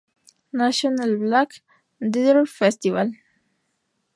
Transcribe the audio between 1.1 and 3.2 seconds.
Black Theatre Festival.